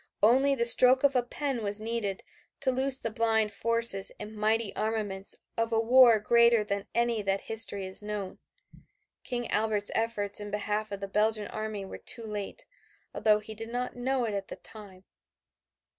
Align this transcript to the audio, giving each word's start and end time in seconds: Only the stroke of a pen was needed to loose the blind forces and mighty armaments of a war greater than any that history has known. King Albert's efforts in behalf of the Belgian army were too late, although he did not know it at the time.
Only 0.23 0.55
the 0.55 0.65
stroke 0.65 1.03
of 1.03 1.15
a 1.15 1.21
pen 1.21 1.61
was 1.61 1.79
needed 1.79 2.23
to 2.61 2.71
loose 2.71 2.97
the 2.97 3.11
blind 3.11 3.51
forces 3.53 4.11
and 4.19 4.35
mighty 4.35 4.75
armaments 4.75 5.35
of 5.59 5.71
a 5.71 5.79
war 5.79 6.17
greater 6.19 6.63
than 6.63 6.87
any 6.95 7.21
that 7.21 7.41
history 7.41 7.85
has 7.85 8.01
known. 8.01 8.39
King 9.23 9.47
Albert's 9.51 9.91
efforts 9.93 10.39
in 10.39 10.49
behalf 10.49 10.91
of 10.91 11.01
the 11.01 11.07
Belgian 11.07 11.49
army 11.49 11.85
were 11.85 11.99
too 11.99 12.25
late, 12.25 12.65
although 13.13 13.37
he 13.37 13.53
did 13.53 13.69
not 13.69 13.95
know 13.95 14.25
it 14.25 14.33
at 14.33 14.47
the 14.47 14.55
time. 14.55 15.03